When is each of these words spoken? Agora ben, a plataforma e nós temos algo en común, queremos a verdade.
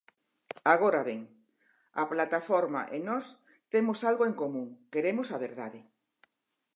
Agora 0.73 1.01
ben, 1.09 1.21
a 2.01 2.03
plataforma 2.13 2.81
e 2.95 2.97
nós 3.09 3.25
temos 3.73 3.99
algo 4.09 4.23
en 4.29 4.33
común, 4.41 4.67
queremos 4.93 5.27
a 5.35 5.41
verdade. 5.45 5.79